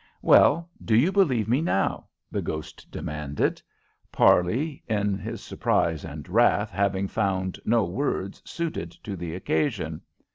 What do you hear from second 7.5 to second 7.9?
no